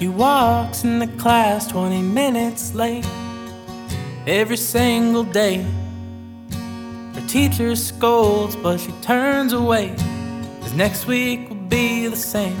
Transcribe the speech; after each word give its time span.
She 0.00 0.08
walks 0.08 0.82
in 0.82 0.98
the 0.98 1.08
class 1.18 1.66
20 1.66 2.00
minutes 2.00 2.72
late 2.72 3.06
every 4.26 4.56
single 4.56 5.24
day. 5.24 5.58
Her 7.12 7.20
teacher 7.28 7.76
scolds, 7.76 8.56
but 8.56 8.78
she 8.78 8.92
turns 9.02 9.52
away, 9.52 9.94
cause 10.62 10.72
next 10.72 11.06
week 11.06 11.50
will 11.50 11.56
be 11.68 12.06
the 12.06 12.16
same. 12.16 12.56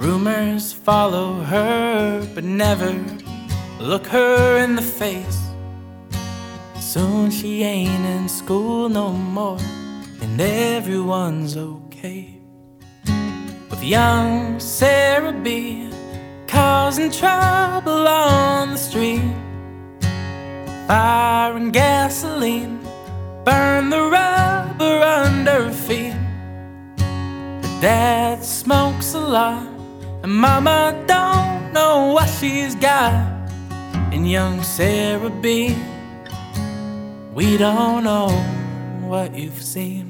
Rumors 0.00 0.72
follow 0.72 1.34
her, 1.34 2.28
but 2.34 2.42
never 2.42 2.92
look 3.78 4.08
her 4.08 4.58
in 4.58 4.74
the 4.74 4.82
face. 4.82 5.38
Soon 6.80 7.30
she 7.30 7.62
ain't 7.62 8.06
in 8.06 8.28
school 8.28 8.88
no 8.88 9.12
more, 9.12 9.60
and 10.20 10.40
everyone's 10.40 11.56
okay. 11.56 12.39
Young 13.82 14.60
Sarah 14.60 15.32
B 15.32 15.90
causing 16.46 17.10
trouble 17.10 18.06
on 18.06 18.72
the 18.72 18.76
street. 18.76 19.32
Fire 20.86 21.56
and 21.56 21.72
gasoline 21.72 22.78
burn 23.44 23.88
the 23.88 24.02
rubber 24.02 25.02
under 25.02 25.64
her 25.64 25.72
feet. 25.72 26.12
Her 26.98 27.80
dad 27.80 28.44
smokes 28.44 29.14
a 29.14 29.20
lot, 29.20 29.66
and 30.22 30.32
mama 30.32 31.02
don't 31.06 31.72
know 31.72 32.12
what 32.12 32.28
she's 32.28 32.74
got. 32.74 33.14
And 34.12 34.30
young 34.30 34.62
Sarah 34.62 35.30
B, 35.30 35.74
we 37.34 37.56
don't 37.56 38.04
know 38.04 38.28
what 39.08 39.34
you've 39.34 39.62
seen. 39.62 40.09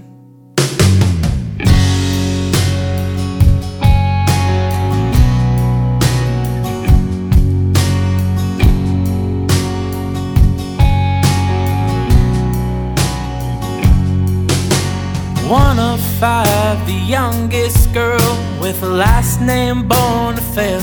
One 15.50 15.80
of 15.80 16.00
five, 16.20 16.86
the 16.86 16.92
youngest 16.92 17.92
girl 17.92 18.30
with 18.60 18.84
a 18.84 18.88
last 18.88 19.40
name 19.40 19.88
born 19.88 20.36
to 20.36 20.42
fail. 20.54 20.80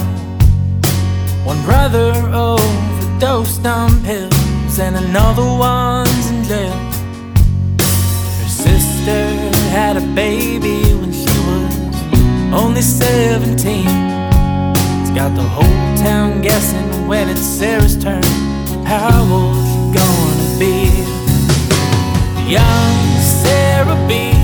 One 1.46 1.64
brother 1.64 2.12
overdosed 2.34 3.66
on 3.66 4.04
pills, 4.04 4.78
and 4.78 4.98
another 4.98 5.46
one's 5.46 6.30
in 6.30 6.44
jail. 6.44 6.74
Her 7.80 8.50
sister 8.50 9.30
had 9.72 9.96
a 9.96 10.06
baby 10.14 10.82
when 11.00 11.14
she 11.14 11.32
was 11.48 12.54
only 12.54 12.82
17. 12.82 13.88
It's 15.00 15.12
got 15.12 15.34
the 15.34 15.48
whole 15.48 15.96
town 15.96 16.42
guessing 16.42 17.08
when 17.08 17.30
it's 17.30 17.40
Sarah's 17.40 17.96
turn. 17.96 18.22
How 18.84 19.24
old 19.32 19.64
she 19.70 19.98
gonna 19.98 20.60
be? 20.60 20.92
Young 22.52 23.22
Sarah 23.22 24.08
B 24.10 24.37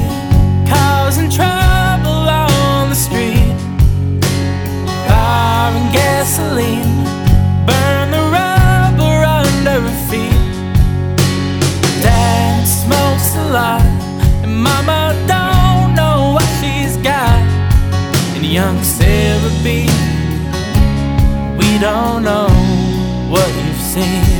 gasoline 6.36 7.06
burn 7.68 8.10
the 8.10 8.24
rubber 8.34 9.24
under 9.24 9.82
her 9.82 10.10
feet. 10.10 10.54
Dad 12.02 12.66
smokes 12.66 13.36
a 13.36 13.54
lot, 13.54 13.86
and 14.44 14.64
Mama 14.64 15.14
don't 15.28 15.94
know 15.94 16.34
what 16.34 16.48
she's 16.60 16.98
got. 16.98 17.40
And 18.36 18.44
young 18.44 18.82
Sarah 18.82 19.54
B, 19.64 19.86
we 21.60 21.78
don't 21.78 22.24
know 22.24 22.50
what 23.30 23.48
you've 23.54 23.82
seen. 23.94 24.33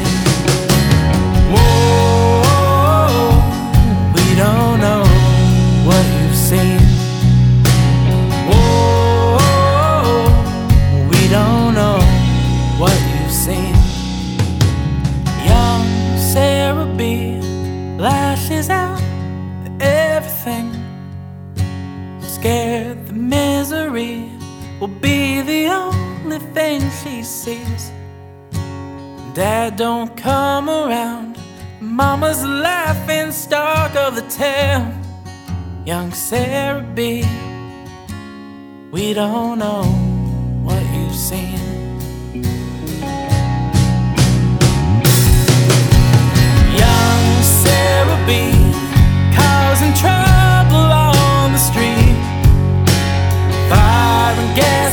Dad 29.34 29.78
don't 29.78 30.16
come 30.16 30.70
around. 30.70 31.40
Mama's 31.82 32.46
laughing 32.46 33.32
stock 33.32 33.96
of 33.96 34.14
the 34.16 34.22
town. 34.30 35.02
Young 35.88 36.14
Sarah 36.14 36.86
B, 36.94 37.26
we 38.92 39.16
don't 39.16 39.58
know 39.58 39.86
what 40.62 40.84
you've 40.94 41.16
seen. 41.16 41.58
Young 46.78 47.26
Sarah 47.42 48.22
B, 48.28 48.52
causing 49.36 49.94
trouble 49.96 50.92
on 50.94 51.54
the 51.54 51.58
street. 51.58 52.22
Fire 53.68 54.36
and 54.38 54.56
gasoline 54.56 54.93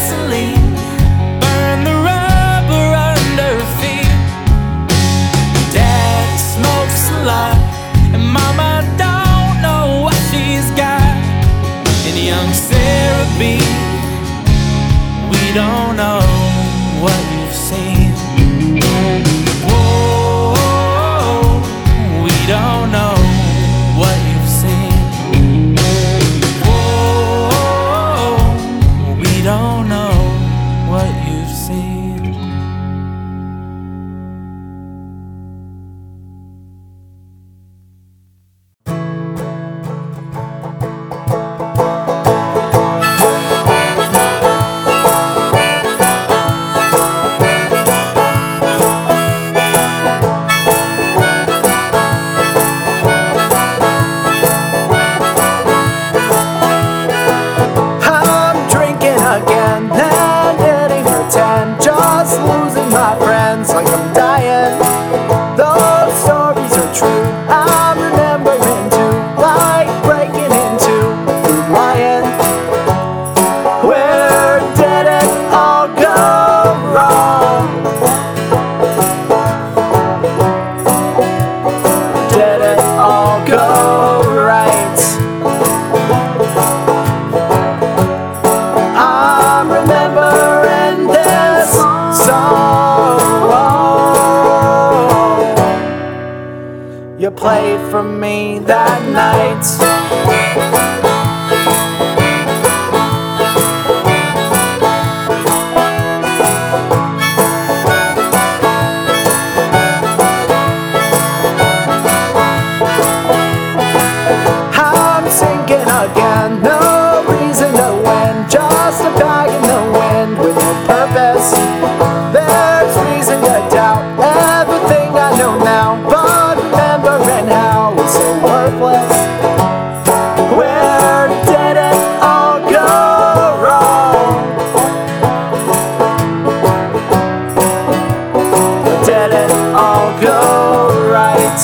let 139.11 139.33
it 139.33 139.51
all 139.75 140.21
go 140.21 141.11
right. 141.11 141.63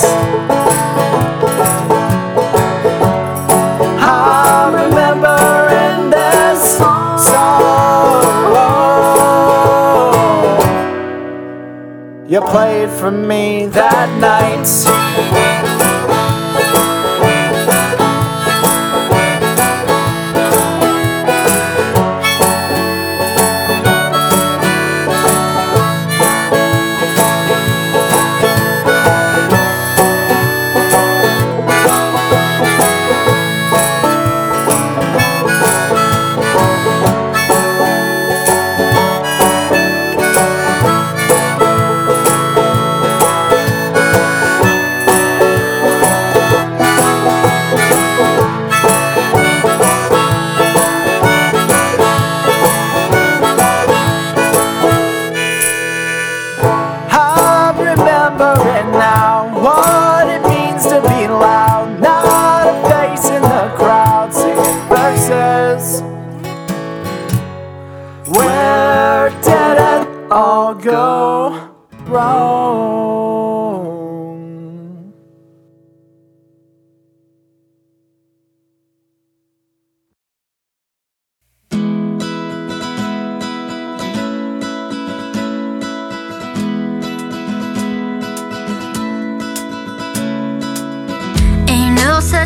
I 4.00 4.69
remember 4.82 5.38
in 5.84 6.10
this 6.10 6.76
song 6.76 7.06
you 12.28 12.40
played 12.40 12.90
for 12.90 13.12
me 13.12 13.66
that 13.66 14.08
night. 14.19 14.95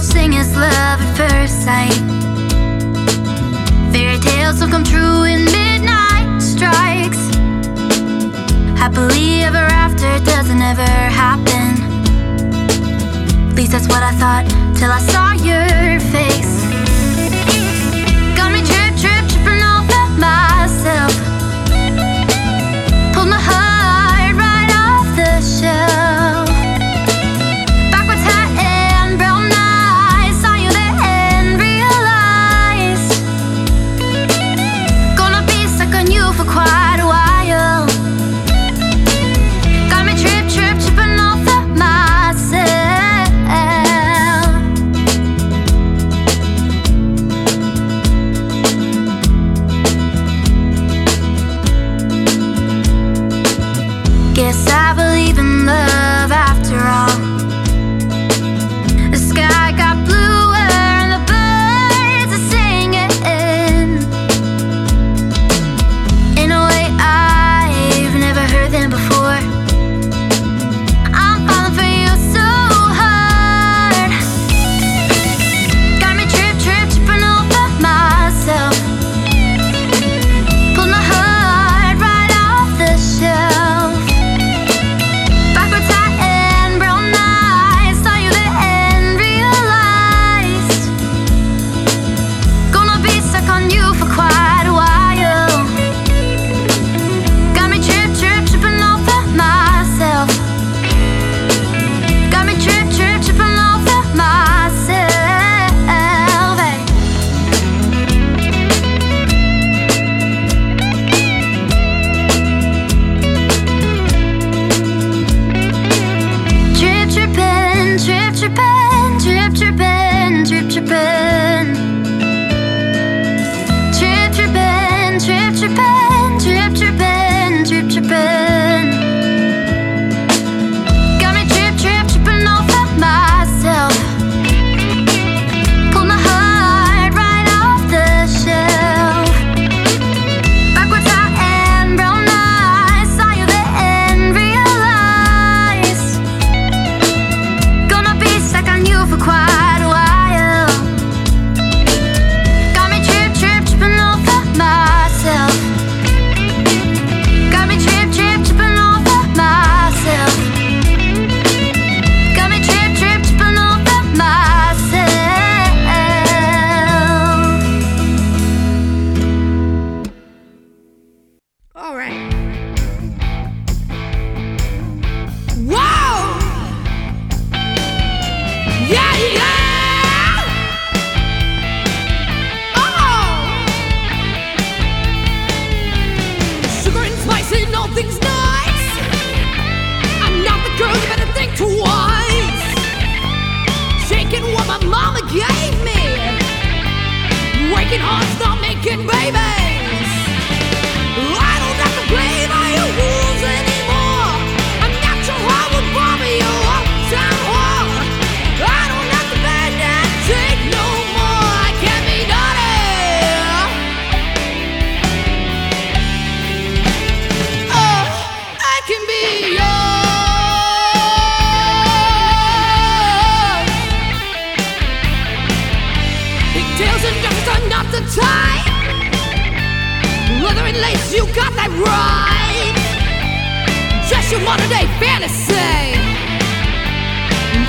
such 0.00 0.12
thing 0.14 0.34
as 0.36 0.54
love 0.56 1.00
at 1.00 1.16
first 1.16 1.64
sight. 1.64 1.92
Fairy 3.92 4.18
tales 4.18 4.60
will 4.60 4.68
come 4.68 4.84
true 4.84 5.20
when 5.20 5.44
midnight 5.44 6.40
strikes. 6.40 7.22
Happily 8.78 9.42
ever 9.42 9.58
after 9.58 10.08
doesn't 10.24 10.62
ever 10.62 10.90
happen. 11.22 11.76
At 13.50 13.56
least 13.56 13.72
that's 13.72 13.88
what 13.88 14.02
I 14.02 14.12
thought 14.12 14.46
till 14.76 14.90
I 14.90 15.00
saw 15.00 15.32
your 15.32 16.00
face. 16.14 16.54
Got 18.36 18.52
me 18.52 18.60
trip, 18.62 18.96
trip, 18.96 19.24
tripping 19.28 19.62
over 19.62 20.02
myself. 20.18 21.29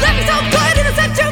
Let 0.02 0.16
me 0.18 0.24
so 0.26 0.38
good 0.50 0.78
in 0.80 0.86
the 0.86 0.96
center. 0.96 1.31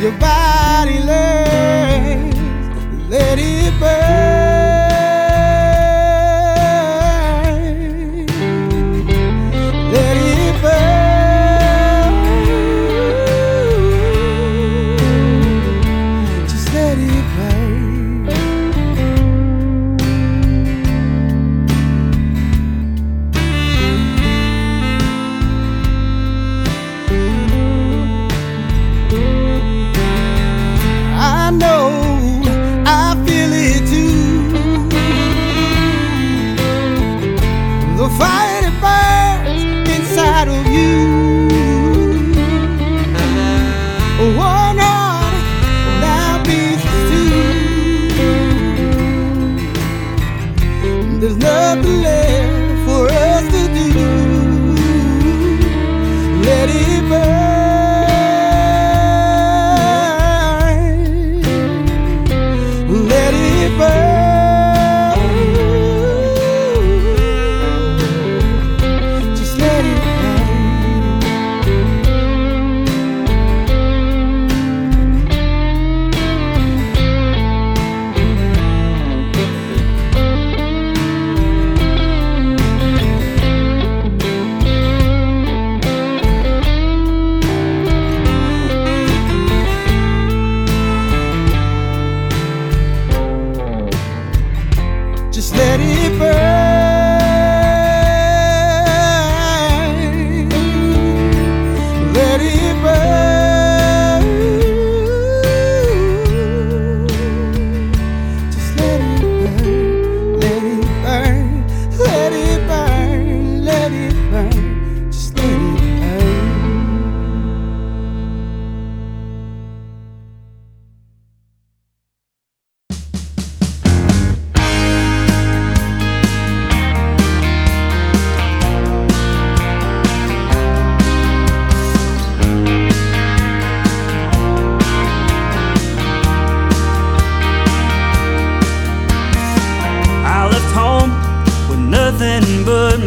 your 0.00 0.12
body 0.12 1.00
lays, 1.00 2.34
let 3.08 3.38
it 3.38 3.80
burn. 3.80 4.27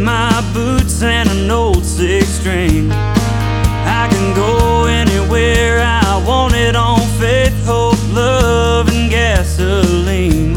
my 0.04 0.42
boots 0.54 1.04
and 1.04 1.30
an 1.30 1.50
old 1.50 1.86
six 1.86 2.28
string. 2.28 2.92
I 2.92 4.08
can 4.10 4.36
go 4.36 4.86
anywhere 4.86 5.82
I 5.82 6.24
want 6.26 6.54
it 6.56 6.76
on 6.76 7.00
faith, 7.20 7.66
hope, 7.66 8.00
love, 8.14 8.90
and 8.90 9.10
gasoline. 9.10 10.56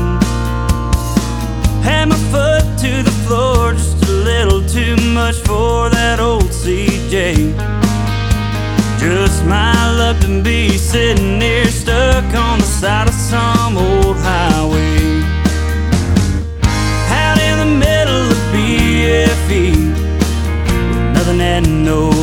Had 1.83 2.07
my 2.09 2.17
foot 2.33 2.65
to 2.79 3.03
the 3.03 3.15
floor 3.27 3.73
just 3.73 4.03
a 4.09 4.13
little 4.13 4.63
too 4.67 4.97
much 5.13 5.37
for 5.37 5.91
that 5.91 6.21
old 6.21 6.51
CJ. 6.51 7.55
Just 8.99 9.45
my 9.45 9.75
luck 9.99 10.19
to 10.21 10.43
be 10.43 10.79
sitting 10.79 11.41
here 11.41 11.67
stuck 11.67 12.25
on 12.35 12.59
the 12.59 12.65
side 12.65 13.09
of 13.09 13.15
some 13.15 13.77
old 13.77 14.14
know 21.85 22.14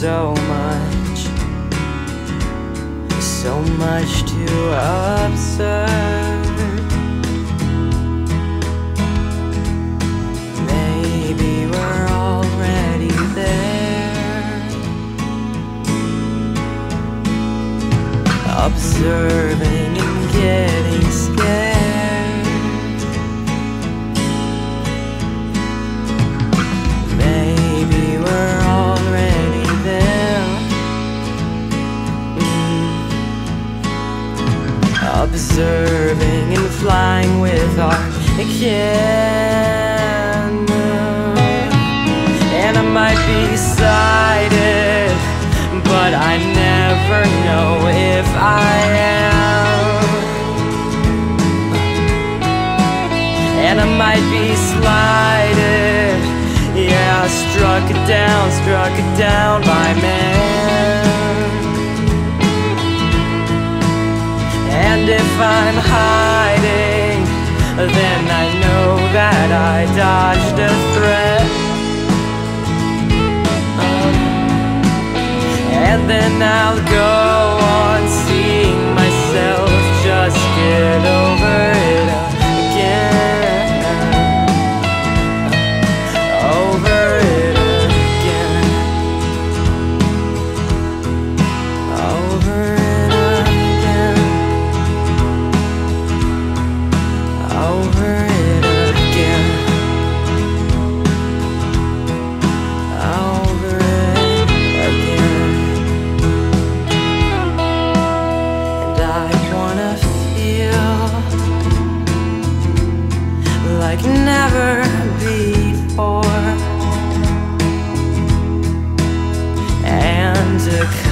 so 0.00 0.32
much, 0.48 1.18
so 3.20 3.60
much 3.76 4.22
to 4.22 4.46
observe. 5.28 6.46
Maybe 10.66 11.66
we're 11.66 12.08
already 12.08 13.10
there. 13.34 14.62
Observe. 18.56 19.39
Observing 35.32 36.56
and 36.56 36.68
flying 36.80 37.40
with 37.40 37.78
our 37.78 37.96
kin. 38.58 38.80
And 42.62 42.76
I 42.76 42.82
might 42.82 43.20
be 43.30 43.56
sighted, 43.56 45.14
but 45.84 46.12
I 46.14 46.36
never 46.36 47.22
know 47.46 47.86
if 47.86 48.26
I 48.36 48.74
am. 48.98 49.30
And 53.66 53.80
I 53.80 53.86
might 54.02 54.26
be 54.34 54.46
slighted, 54.70 56.18
yeah, 56.76 57.28
struck 57.28 57.88
it 57.88 58.02
down, 58.08 58.50
struck 58.62 58.92
it 58.98 59.16
down 59.16 59.62
by 59.62 59.94
man. 60.02 60.69
And 64.92 65.08
if 65.08 65.32
I'm 65.38 65.78
hiding, 65.78 67.22
then 67.76 68.22
I 68.42 68.46
know 68.62 68.88
that 69.18 69.48
I 69.72 69.78
dodged 69.94 70.58
a 70.58 70.72
threat. 70.94 71.46
Um, 73.86 74.14
and 75.86 76.10
then 76.10 76.42
I'll 76.42 76.82
go 77.00 77.14
on 77.84 78.00
seeing 78.26 78.80
myself 78.96 79.70
just 80.02 80.40
get 80.56 81.06
over 81.06 81.19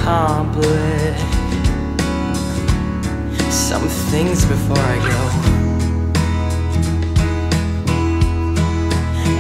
accomplish 0.09 1.21
some 3.51 3.87
things 4.11 4.47
before 4.47 4.79
I 4.79 4.97
go. 5.11 5.21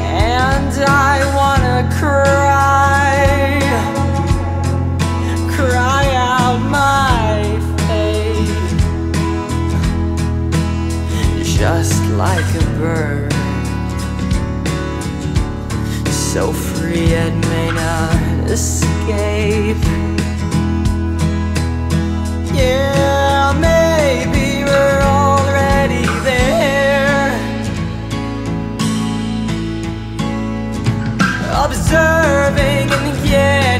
And 0.04 0.74
I 0.84 1.16
wanna 1.38 1.88
cry, 1.98 3.16
cry 5.56 6.04
out 6.14 6.58
my 6.68 7.32
fate, 7.86 8.70
just 11.42 11.98
like 12.24 12.50
a 12.62 12.66
bird, 12.78 13.32
so 16.10 16.52
free 16.52 17.14
it 17.24 17.34
may 17.52 17.70
not 17.70 18.50
escape. 18.50 20.17
Yeah, 22.58 23.52
maybe 23.68 24.64
we're 24.64 25.02
already 25.02 26.04
there. 26.24 27.30
observing 31.64 32.90
and 32.96 33.08
getting 33.24 33.77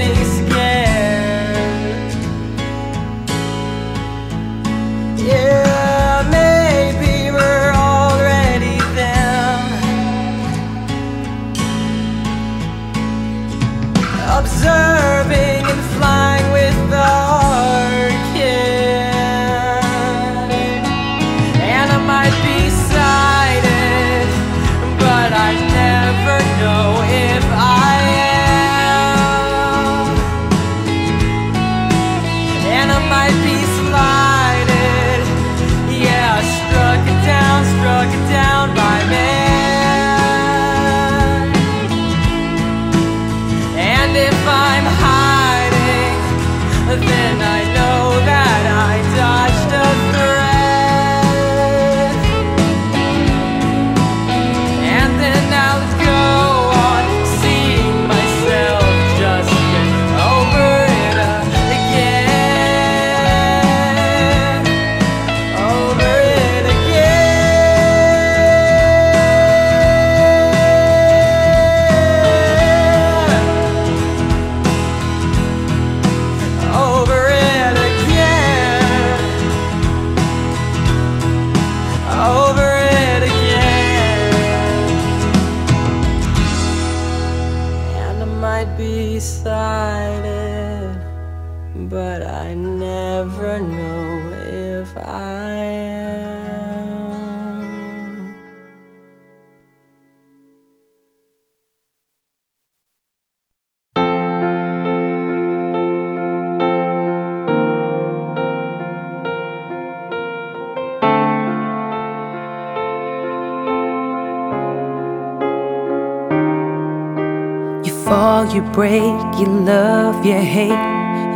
you 118.58 118.72
break, 118.72 119.20
you 119.38 119.46
love, 119.46 120.26
you 120.26 120.34
hate. 120.34 120.86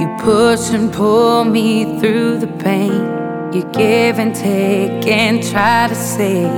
You 0.00 0.08
push 0.18 0.70
and 0.70 0.92
pull 0.92 1.44
me 1.44 2.00
through 2.00 2.38
the 2.38 2.48
pain. 2.48 3.00
You 3.52 3.62
give 3.72 4.18
and 4.18 4.34
take 4.34 5.06
and 5.06 5.40
try 5.40 5.86
to 5.86 5.94
save 5.94 6.50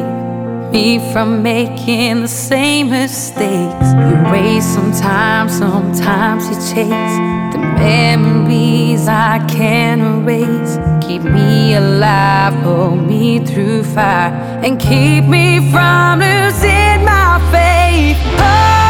me 0.72 1.12
from 1.12 1.42
making 1.42 2.22
the 2.22 2.28
same 2.28 2.88
mistakes. 2.88 3.88
You 4.08 4.16
race 4.32 4.64
sometimes, 4.64 5.58
sometimes 5.58 6.48
you 6.48 6.54
chase 6.72 7.14
the 7.52 7.58
memories 7.58 9.06
I 9.06 9.44
can't 9.46 10.00
erase. 10.00 10.78
Keep 11.06 11.24
me 11.24 11.74
alive, 11.74 12.54
hold 12.62 13.06
me 13.06 13.44
through 13.44 13.82
fire, 13.82 14.32
and 14.64 14.80
keep 14.80 15.24
me 15.24 15.70
from 15.70 16.20
losing 16.20 17.04
my 17.04 17.38
faith. 17.52 18.16
Heart 18.40 18.83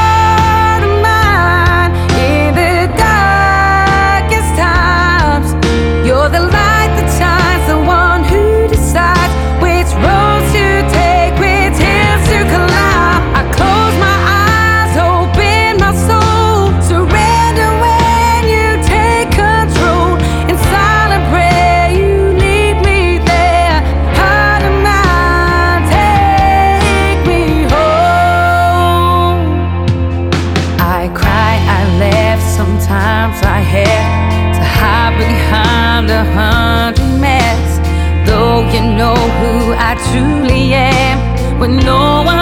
truly 40.14 40.72
am 40.74 41.58
when 41.58 41.76
no 41.76 42.22
one 42.22 42.33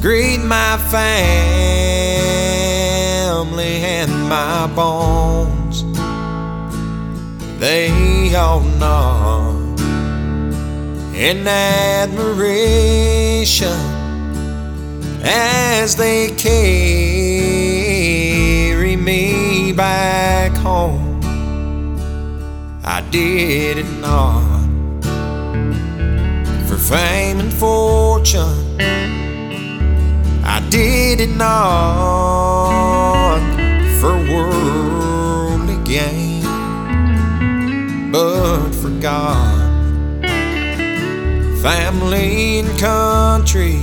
greet 0.00 0.38
my 0.38 0.78
family 0.90 1.74
and 3.84 4.10
my 4.28 4.66
bones. 4.74 5.84
They 7.60 8.34
all 8.34 8.60
know 8.60 9.74
in 11.14 11.46
admiration 11.46 12.48
as 15.22 15.96
they 15.96 16.30
carry 16.30 16.56
me 18.96 19.72
back 19.72 20.52
home. 20.56 21.20
I 22.82 23.02
did 23.10 23.76
it 23.78 23.90
not 24.00 24.60
for 26.66 26.78
fame 26.78 27.40
and 27.40 27.52
fortune 27.52 29.19
did 30.70 31.20
it 31.20 31.30
not 31.30 32.30
for 34.00 34.14
worldly 34.32 35.76
gain, 35.84 36.42
but 38.12 38.70
for 38.70 38.90
God, 39.00 40.22
family, 41.60 42.60
and 42.60 42.78
country. 42.78 43.80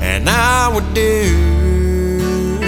And 0.00 0.28
I 0.30 0.68
would 0.72 0.94
do 0.94 2.60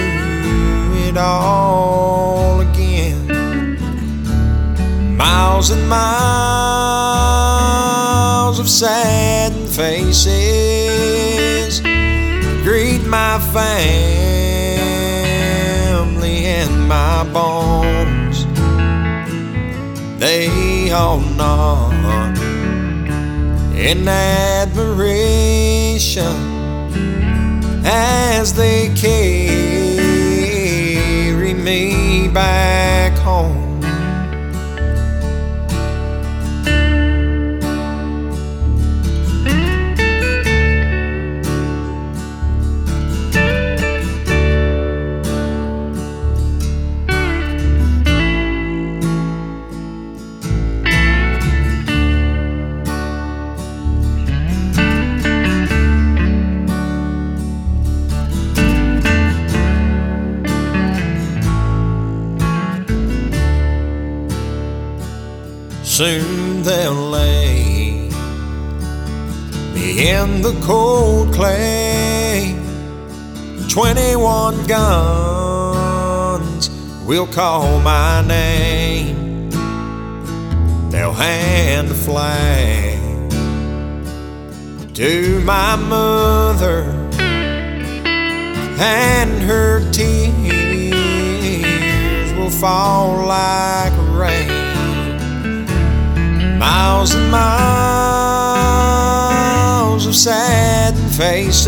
it 1.07 1.15
all 1.15 2.59
again. 2.59 3.77
Miles 5.15 5.69
and 5.69 5.87
miles 5.87 6.09
of 8.59 8.67
sad 8.69 9.53
faces 9.69 11.34
treat 12.75 13.07
my 13.07 13.39
family 13.53 13.95
and 16.59 16.73
my 16.89 17.23
bones. 17.31 18.45
They 20.19 20.91
all 20.91 21.21
nod 21.21 22.37
in 23.77 24.05
admiration 24.05 25.15
as 27.85 28.53
they 28.53 28.89
carry 28.93 30.33
me 31.53 32.27
back 32.27 33.17
home. 33.19 33.54
they'll 77.25 77.33
call 77.33 77.79
my 77.79 78.21
name. 78.27 79.49
They'll 80.91 81.13
hand 81.13 81.89
a 81.89 81.93
flag 81.93 82.99
to 84.93 85.39
my 85.41 85.75
mother 85.75 86.83
and 88.77 89.41
her 89.43 89.81
tears 89.91 90.93
will 92.33 92.49
fall 92.49 93.25
like 93.27 93.91
rain 94.17 94.47
miles 96.57 97.13
and 97.13 97.29
miles 97.29 98.05
of 100.05 100.15
sad 100.15 100.95
faces 101.17 101.61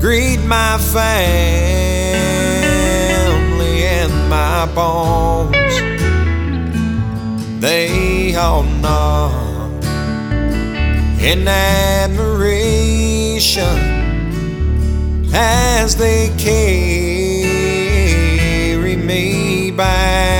greet 0.00 0.38
my 0.44 0.78
face 0.78 1.73
my 4.66 4.74
bones, 4.74 5.74
they 7.60 8.34
all 8.34 8.62
numb 8.62 9.80
in 11.20 11.46
admiration 11.46 12.22
as 15.34 15.96
they 15.96 16.32
carry 16.38 16.56
me 18.96 19.70
back. 19.70 20.33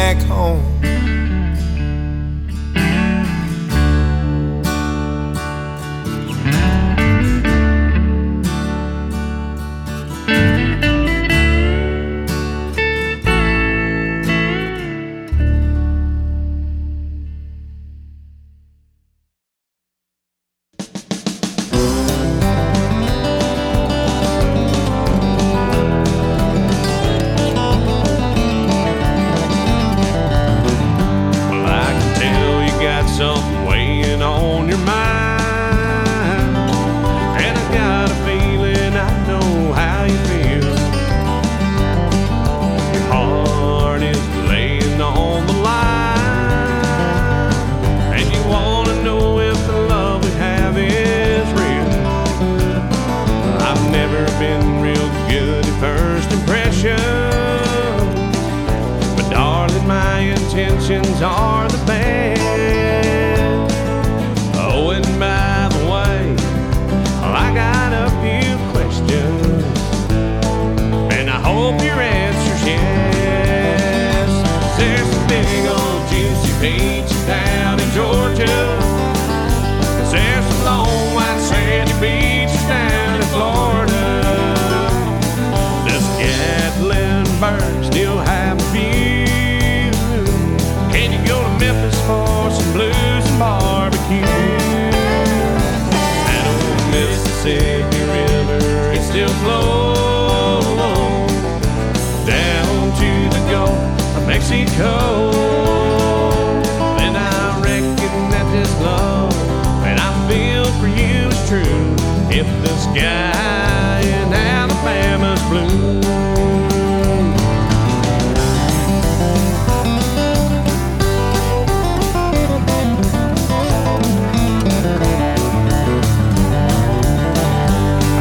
true 111.54 111.94
if 112.30 112.46
the 112.62 112.74
sky 112.78 114.00
in 114.00 114.32
Alabama's 114.32 115.42
blue. 115.50 116.00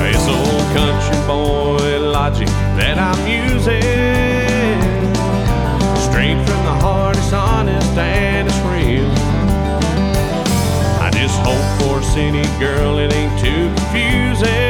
It's 0.06 0.28
old 0.28 0.68
country 0.78 1.20
boy 1.26 2.00
logic 2.12 2.50
that 2.78 2.98
I'm 3.00 3.22
using, 3.26 3.82
straight 6.06 6.38
from 6.48 6.62
the 6.70 6.76
heart, 6.84 7.18
it's 7.18 7.34
honest 7.34 7.98
and 7.98 8.48
it's 8.48 8.60
real. 8.60 9.10
I 11.02 11.10
just 11.12 11.40
hope 11.40 11.82
for 11.82 12.00
a 12.00 12.04
city 12.04 12.44
girl 12.60 12.93
confusing. 13.94 14.63